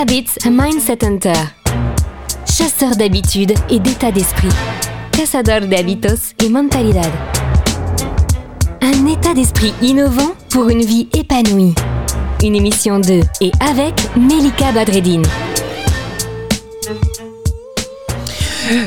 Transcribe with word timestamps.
Habits 0.00 0.38
Mindset 0.50 1.04
Hunter. 1.04 1.34
Chasseur 2.46 2.96
d'habitudes 2.96 3.52
et 3.68 3.78
d'état 3.78 4.10
d'esprit. 4.10 4.48
Cazador 5.12 5.68
de 5.68 5.74
hábitos 5.74 6.32
y 6.42 6.48
mentalidad. 6.48 7.10
Un 8.80 9.06
état 9.06 9.34
d'esprit 9.34 9.74
innovant 9.82 10.34
pour 10.50 10.70
une 10.70 10.82
vie 10.82 11.08
épanouie. 11.12 11.74
Une 12.42 12.56
émission 12.56 13.00
de 13.00 13.20
et 13.42 13.52
avec 13.60 13.94
Melika 14.16 14.72
Badreddine. 14.72 15.26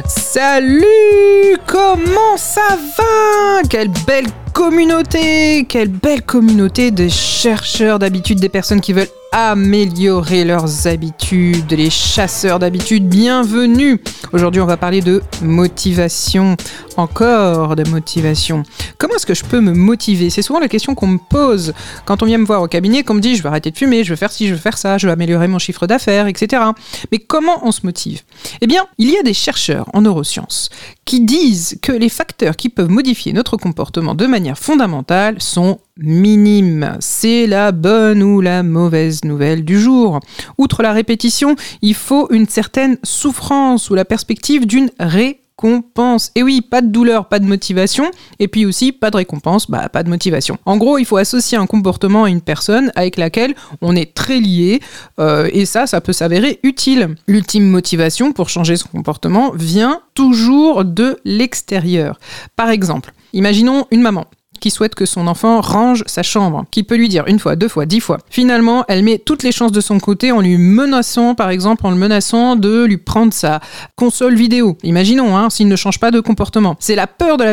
Salut 0.07 1.57
Comment 1.67 2.37
ça 2.37 2.77
va? 2.97 3.61
Quelle 3.69 3.91
belle 4.07 4.27
communauté 4.53 5.65
Quelle 5.69 5.89
belle 5.89 6.23
communauté 6.23 6.89
de 6.89 7.07
chercheurs 7.07 7.99
d'habitudes, 7.99 8.39
des 8.39 8.49
personnes 8.49 8.81
qui 8.81 8.93
veulent 8.93 9.07
améliorer 9.37 10.45
leurs 10.45 10.87
habitudes, 10.87 11.73
les 11.73 11.89
chasseurs 11.89 12.57
d'habitudes, 12.57 13.09
bienvenue 13.09 13.99
Aujourd'hui 14.31 14.61
on 14.61 14.65
va 14.65 14.77
parler 14.77 15.01
de 15.01 15.21
motivation, 15.41 16.55
encore 16.95 17.75
de 17.75 17.87
motivation. 17.89 18.63
Comment 18.97 19.15
est-ce 19.15 19.25
que 19.25 19.33
je 19.33 19.43
peux 19.43 19.59
me 19.59 19.73
motiver? 19.73 20.29
C'est 20.29 20.41
souvent 20.41 20.59
la 20.59 20.69
question 20.69 20.95
qu'on 20.95 21.07
me 21.07 21.17
pose 21.17 21.73
quand 22.05 22.23
on 22.23 22.25
vient 22.25 22.37
me 22.37 22.45
voir 22.45 22.61
au 22.61 22.67
cabinet, 22.67 23.03
qu'on 23.03 23.15
me 23.15 23.19
dit 23.19 23.35
je 23.35 23.43
vais 23.43 23.49
arrêter 23.49 23.71
de 23.71 23.77
fumer, 23.77 24.05
je 24.05 24.11
veux 24.11 24.15
faire 24.15 24.31
ci, 24.31 24.47
je 24.47 24.53
veux 24.53 24.59
faire 24.59 24.77
ça, 24.77 24.97
je 24.97 25.07
veux 25.07 25.13
améliorer 25.13 25.49
mon 25.49 25.59
chiffre 25.59 25.85
d'affaires, 25.85 26.27
etc. 26.27 26.63
Mais 27.11 27.19
comment 27.19 27.65
on 27.67 27.73
se 27.73 27.81
motive? 27.83 28.21
Eh 28.61 28.67
bien, 28.67 28.85
il 28.97 29.11
y 29.11 29.17
a 29.17 29.23
des 29.23 29.33
chercheurs 29.33 29.89
en 29.93 30.01
neurosciences 30.01 30.69
qui 31.03 31.21
disent 31.21 31.77
que 31.81 31.91
les 31.91 32.09
facteurs 32.09 32.55
qui 32.55 32.69
peuvent 32.69 32.89
modifier 32.89 33.33
notre 33.33 33.57
comportement 33.57 34.15
de 34.15 34.27
manière 34.27 34.57
fondamentale 34.57 35.41
sont 35.41 35.79
minimes. 35.97 36.97
C'est 36.99 37.47
la 37.47 37.71
bonne 37.71 38.21
ou 38.21 38.41
la 38.41 38.63
mauvaise 38.63 39.23
nouvelle 39.23 39.63
du 39.63 39.79
jour. 39.79 40.19
Outre 40.57 40.83
la 40.83 40.91
répétition, 40.91 41.55
il 41.81 41.93
faut 41.93 42.27
une 42.31 42.47
certaine 42.47 42.97
souffrance 43.03 43.89
ou 43.89 43.95
la 43.95 44.05
perspective 44.05 44.67
d'une 44.67 44.89
récompense. 44.99 46.31
Et 46.35 46.43
oui, 46.43 46.61
pas 46.61 46.81
de 46.81 46.87
douleur, 46.87 47.29
pas 47.29 47.39
de 47.39 47.45
motivation, 47.45 48.11
et 48.39 48.49
puis 48.49 48.65
aussi 48.65 48.91
pas 48.91 49.09
de 49.09 49.15
récompense, 49.15 49.71
bah 49.71 49.87
pas 49.87 50.03
de 50.03 50.09
motivation. 50.09 50.57
En 50.65 50.75
gros, 50.75 50.97
il 50.97 51.05
faut 51.05 51.15
associer 51.15 51.57
un 51.57 51.65
comportement 51.65 52.25
à 52.25 52.29
une 52.29 52.41
personne 52.41 52.91
avec 52.95 53.15
laquelle 53.15 53.55
on 53.81 53.95
est 53.95 54.13
très 54.13 54.41
lié, 54.41 54.81
euh, 55.19 55.49
et 55.53 55.65
ça, 55.65 55.87
ça 55.87 56.01
peut 56.01 56.13
s'avérer 56.13 56.59
utile. 56.63 57.15
L'ultime 57.27 57.67
motivation 57.69 58.33
pour 58.33 58.49
changer 58.49 58.75
son 58.75 58.89
comportement 58.89 59.51
vient 59.55 60.01
toujours 60.13 60.83
de 60.83 61.19
l'extérieur. 61.23 62.19
Par 62.57 62.69
exemple, 62.69 63.13
imaginons 63.31 63.87
une 63.91 64.01
maman 64.01 64.25
qui 64.59 64.71
souhaite 64.71 64.95
que 64.95 65.05
son 65.05 65.27
enfant 65.27 65.61
range 65.61 66.03
sa 66.07 66.23
chambre, 66.23 66.65
qui 66.71 66.83
peut 66.83 66.95
lui 66.95 67.09
dire 67.09 67.25
une 67.27 67.39
fois, 67.39 67.55
deux 67.55 67.67
fois, 67.67 67.85
dix 67.85 67.99
fois. 67.99 68.17
Finalement, 68.29 68.85
elle 68.87 69.03
met 69.03 69.17
toutes 69.17 69.43
les 69.43 69.51
chances 69.51 69.71
de 69.71 69.81
son 69.81 69.99
côté 69.99 70.31
en 70.31 70.41
lui 70.41 70.57
menaçant, 70.57 71.35
par 71.35 71.49
exemple, 71.49 71.85
en 71.85 71.91
le 71.91 71.97
menaçant 71.97 72.55
de 72.55 72.85
lui 72.85 72.97
prendre 72.97 73.33
sa 73.33 73.59
console 73.95 74.35
vidéo. 74.35 74.77
Imaginons, 74.83 75.37
hein, 75.37 75.49
s'il 75.49 75.67
ne 75.67 75.75
change 75.75 75.99
pas 75.99 76.11
de 76.11 76.19
comportement. 76.19 76.75
C'est 76.79 76.95
la 76.95 77.07
peur 77.07 77.37
de 77.37 77.43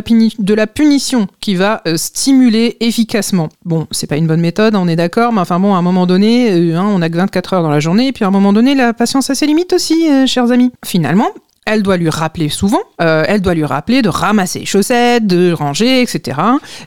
la, 0.55 0.67
punition 0.67 1.27
qui 1.41 1.55
va 1.55 1.83
euh, 1.87 1.97
stimuler 1.97 2.77
efficacement. 2.81 3.49
Bon, 3.65 3.87
c'est 3.91 4.07
pas 4.07 4.17
une 4.17 4.27
bonne 4.27 4.41
méthode, 4.41 4.75
on 4.75 4.89
est 4.89 4.97
d'accord, 4.97 5.33
mais 5.33 5.41
enfin 5.41 5.61
bon, 5.61 5.75
à 5.75 5.79
un 5.79 5.83
moment 5.83 6.07
donné, 6.07 6.51
euh, 6.51 6.77
hein, 6.77 6.87
on 6.89 7.03
a 7.03 7.09
que 7.09 7.17
24 7.17 7.55
heures 7.55 7.63
dans 7.63 7.71
la 7.71 7.81
journée, 7.81 8.09
et 8.09 8.13
puis 8.13 8.25
à 8.25 8.29
un 8.29 8.31
moment 8.31 8.53
donné, 8.53 8.75
la 8.75 8.93
patience 8.93 9.31
a 9.31 9.35
ses 9.35 9.47
limites 9.47 9.73
aussi, 9.73 10.09
euh, 10.11 10.27
chers 10.27 10.51
amis. 10.51 10.71
Finalement, 10.85 11.29
elle 11.65 11.83
doit 11.83 11.97
lui 11.97 12.11
rappeler 12.11 12.49
souvent, 12.49 12.81
euh, 13.01 13.23
elle 13.29 13.41
doit 13.41 13.55
lui 13.55 13.65
rappeler 13.65 14.03
de 14.03 14.09
ramasser 14.09 14.59
les 14.59 14.67
chaussettes, 14.67 15.27
de 15.27 15.53
ranger, 15.53 16.03
etc. 16.03 16.41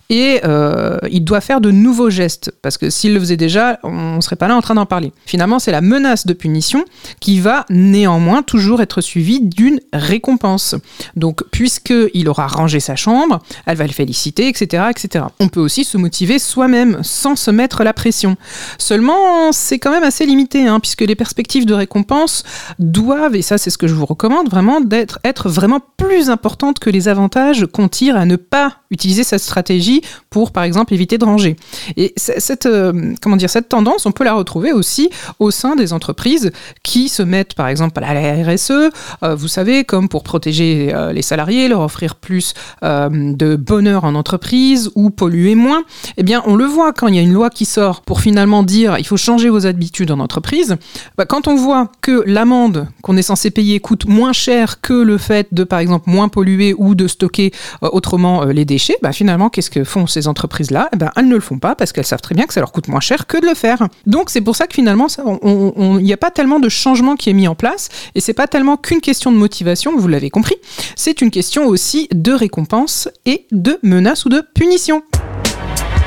Et 0.10 0.42
euh, 0.44 0.98
il 1.10 1.24
doit 1.24 1.40
faire 1.40 1.62
de 1.62 1.72
nouveaux 1.72 2.10
gestes, 2.10 2.54
parce 2.62 2.78
que 2.78 2.90
s'il 2.90 3.14
le 3.14 3.20
faisait 3.22 3.38
déjà, 3.38 3.80
on 3.84 4.18
ne 4.18 4.22
serait 4.22 4.36
pas 4.36 4.50
là 4.50 4.56
en 4.56 4.62
train 4.62 4.76
d'en 4.76 4.86
parler. 4.86 5.14
Finalement, 5.26 5.60
c'est 5.60 5.72
la 5.72 5.80
menace 5.80 6.26
de 6.26 6.34
punition 6.34 6.84
qui 7.22 7.40
va 7.40 7.66
néanmoins 7.70 8.44
toujours 8.44 8.82
être 8.82 9.00
suivie 9.00 9.40
d'une 9.40 9.80
récompense. 9.94 10.76
Donc, 11.16 11.44
puisqu'il 11.52 12.28
aura 12.28 12.48
rangé 12.48 12.82
sa 12.82 12.98
chambre, 12.98 13.42
elle 13.66 13.78
va 13.78 13.88
le 13.88 13.94
féliciter, 13.94 14.50
etc., 14.50 14.84
etc. 14.90 15.26
On 15.40 15.48
peut 15.48 15.62
aussi 15.62 15.86
se 15.86 15.98
motiver 15.98 16.38
soi-même, 16.38 17.00
sans 17.02 17.38
se 17.38 17.50
mettre 17.50 17.84
la 17.86 17.94
pression. 17.94 18.36
Seulement, 18.78 19.54
c'est 19.54 19.80
quand 19.80 19.92
même 19.92 20.04
assez 20.04 20.26
limité, 20.26 20.68
hein, 20.68 20.82
puisque 20.82 21.02
les 21.02 21.16
perspectives 21.16 21.66
de 21.66 21.74
récompense 21.74 22.44
doivent, 22.78 23.36
et 23.36 23.42
ça 23.42 23.58
c'est 23.58 23.70
ce 23.70 23.78
que 23.78 23.88
je 23.88 23.94
vous 23.94 24.06
recommande, 24.06 24.50
vraiment 24.50 24.75
d'être 24.82 25.20
être 25.24 25.50
vraiment 25.50 25.80
plus 25.98 26.30
importante 26.30 26.80
que 26.80 26.90
les 26.90 27.08
avantages 27.08 27.66
qu'on 27.66 27.88
tire 27.88 28.16
à 28.16 28.26
ne 28.26 28.36
pas 28.36 28.78
utiliser 28.92 29.24
cette 29.24 29.42
stratégie 29.42 30.02
pour, 30.30 30.52
par 30.52 30.64
exemple, 30.64 30.94
éviter 30.94 31.18
de 31.18 31.26
ranger. 31.26 31.56
Et 31.98 32.14
cette, 32.18 32.66
euh, 32.66 33.14
comment 33.22 33.36
dire, 33.36 33.50
cette 33.50 33.70
tendance, 33.70 34.06
on 34.06 34.12
peut 34.12 34.24
la 34.24 34.34
retrouver 34.34 34.72
aussi 34.72 35.10
au 35.40 35.52
sein 35.52 35.76
des 35.76 35.94
entreprises 35.94 36.52
qui 36.84 37.10
se 37.10 37.24
mettent, 37.24 37.54
par 37.56 37.68
exemple, 37.68 38.04
à 38.04 38.14
la 38.14 38.44
RSE, 38.44 38.72
euh, 38.72 39.36
vous 39.36 39.48
savez, 39.48 39.84
comme 39.84 40.10
pour 40.10 40.24
protéger 40.24 40.92
euh, 40.94 41.12
les 41.12 41.22
salariés, 41.22 41.68
leur 41.68 41.82
offrir 41.82 42.16
plus 42.16 42.54
de 42.82 43.56
bonheur 43.56 44.04
en 44.04 44.16
entreprise 44.16 44.92
ou 44.96 45.10
polluer 45.10 45.56
moins. 45.56 45.84
Eh 46.18 46.24
bien, 46.24 46.44
on 46.46 46.56
le 46.56 46.66
voit 46.66 46.94
quand 46.94 47.08
il 47.08 47.16
y 47.16 47.20
a 47.20 47.22
une 47.22 47.34
loi 47.34 47.50
qui 47.50 47.66
sort 47.66 48.02
pour 48.02 48.22
finalement 48.22 48.64
dire 48.64 48.98
il 48.98 49.06
faut 49.06 49.18
changer 49.18 49.50
vos 49.50 49.66
habitudes 49.66 50.12
en 50.12 50.20
entreprise. 50.20 50.78
Bah, 51.18 51.26
quand 51.26 51.48
on 51.48 51.56
voit 51.56 51.92
que 52.02 52.24
l'amende 52.26 52.88
qu'on 53.02 53.18
est 53.18 53.22
censé 53.22 53.52
payer 53.52 53.80
coûte 53.80 54.06
moins 54.08 54.34
cher 54.34 54.55
que 54.82 54.94
le 54.94 55.18
fait 55.18 55.48
de, 55.52 55.64
par 55.64 55.80
exemple, 55.80 56.10
moins 56.10 56.30
polluer 56.30 56.74
ou 56.78 56.96
de 56.96 57.08
stocker 57.08 57.52
euh, 57.84 57.90
autrement 57.92 58.44
euh, 58.44 58.54
les 58.54 58.66
déchets, 58.66 58.98
bah, 59.02 59.12
finalement, 59.12 59.50
qu'est-ce 59.50 59.70
que 59.70 59.84
font 59.84 60.08
ces 60.08 60.28
entreprises-là? 60.28 60.90
Eh 60.94 60.98
ben, 60.98 61.12
Elles 61.16 61.28
ne 61.28 61.36
le 61.36 61.42
font 61.42 61.60
pas 61.60 61.76
parce 61.76 61.92
qu'elles 61.92 62.06
savent 62.06 62.22
très 62.22 62.36
bien 62.36 62.46
que 62.46 62.54
ça 62.54 62.60
leur 62.60 62.72
coûte 62.72 62.88
moins 62.88 63.00
cher 63.00 63.28
que 63.28 63.40
de 63.40 63.46
le 63.46 63.54
faire. 63.54 63.88
Donc, 64.06 64.30
c'est 64.30 64.42
pour 64.42 64.56
ça 64.56 64.68
que 64.68 64.74
finalement, 64.74 65.08
il 65.44 66.04
n'y 66.04 66.14
a 66.14 66.18
pas 66.18 66.32
tellement 66.32 66.60
de 66.60 66.70
changement 66.70 67.16
qui 67.16 67.30
est 67.30 67.34
mis 67.34 67.48
en 67.48 67.56
place 67.56 67.90
et 68.16 68.22
c'est 68.22 68.34
pas 68.34 68.48
tellement 68.48 68.78
qu'une 68.78 69.02
question 69.02 69.32
de 69.32 69.38
motivation, 69.38 69.96
vous 69.98 70.08
l'avez 70.08 70.30
compris, 70.30 70.56
c'est 70.96 71.22
une 71.22 71.32
question 71.32 71.68
aussi 71.68 72.08
de 72.14 72.32
récompense 72.32 73.10
et 73.26 73.46
de 73.52 73.80
menace 73.84 74.26
ou 74.26 74.30
de 74.30 74.42
punition. 74.54 75.04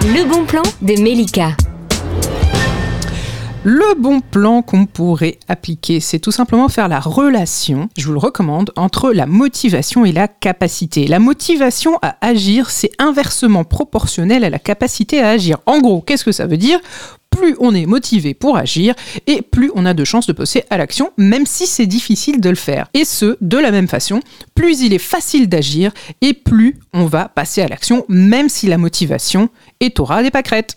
Le 0.03 0.29
bon 0.29 0.45
plan 0.45 0.63
de 0.83 1.01
Melika. 1.01 1.51
Le 3.65 4.01
bon 4.01 4.21
plan 4.21 4.63
qu'on 4.63 4.87
pourrait 4.87 5.39
appliquer, 5.49 5.99
c'est 5.99 6.21
tout 6.21 6.31
simplement 6.31 6.69
faire 6.69 6.87
la 6.87 7.01
relation, 7.01 7.89
je 7.99 8.07
vous 8.07 8.13
le 8.13 8.19
recommande, 8.19 8.71
entre 8.77 9.13
la 9.13 9.27
motivation 9.27 10.05
et 10.05 10.13
la 10.13 10.29
capacité. 10.29 11.09
La 11.09 11.19
motivation 11.19 11.99
à 12.01 12.17
agir, 12.21 12.71
c'est 12.71 12.93
inversement 13.01 13.65
proportionnel 13.65 14.45
à 14.45 14.51
la 14.51 14.61
capacité 14.61 15.21
à 15.21 15.31
agir. 15.31 15.59
En 15.67 15.81
gros, 15.81 16.01
qu'est-ce 16.01 16.25
que 16.25 16.31
ça 16.31 16.47
veut 16.47 16.57
dire? 16.57 16.79
Plus 17.31 17.57
on 17.59 17.75
est 17.75 17.85
motivé 17.85 18.33
pour 18.33 18.57
agir 18.57 18.95
et 19.27 19.43
plus 19.43 19.73
on 19.75 19.87
a 19.87 19.93
de 19.93 20.05
chances 20.05 20.29
de 20.29 20.33
passer 20.33 20.63
à 20.71 20.79
l'action, 20.79 21.11
même 21.19 21.45
si 21.45 21.67
c'est 21.67 21.87
difficile 21.87 22.41
de 22.41 22.51
le 22.51 22.57
faire. 22.57 22.87
Et 22.95 23.05
ce, 23.05 23.37
de 23.41 23.59
la 23.59 23.73
même 23.73 23.89
façon, 23.89 24.21
plus 24.55 24.83
il 24.83 24.95
est 24.95 24.99
facile 24.99 25.49
d'agir 25.49 25.93
et 26.21 26.33
plus 26.33 26.77
on 26.95 27.07
va 27.07 27.29
passer 27.29 27.61
à 27.63 27.69
l'action, 27.69 28.05
même 28.09 28.49
si 28.49 28.69
la 28.69 28.79
motivation 28.79 29.51
est 29.81 29.99
au 29.99 30.05
ras 30.05 30.23
des 30.23 30.31
pâquerettes. 30.31 30.77